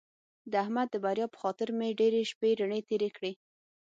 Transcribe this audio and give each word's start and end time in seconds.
د 0.51 0.53
احمد 0.63 0.87
د 0.91 0.95
بریا 1.05 1.27
په 1.31 1.37
خطر 1.41 1.67
مې 1.77 1.89
ډېرې 1.99 2.21
شپې 2.31 2.49
رڼې 2.59 2.79
تېرې 2.89 3.09
کړې. 3.15 3.31